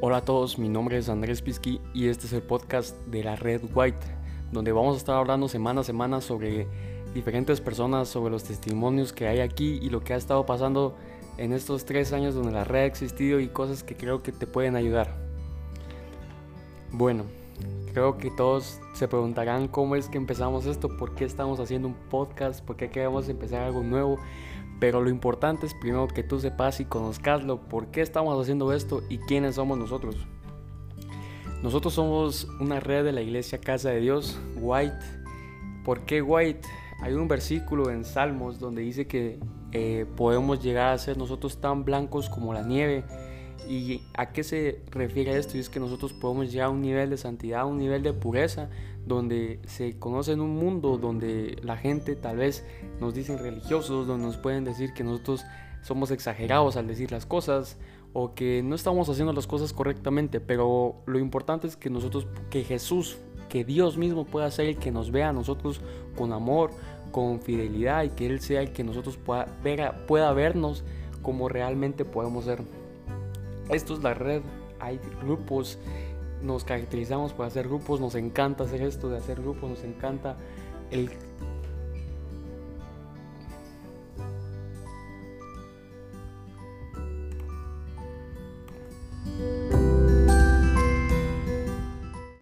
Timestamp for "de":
3.08-3.24, 33.04-33.10, 33.90-34.00, 47.10-47.16, 48.02-48.12, 79.08-79.18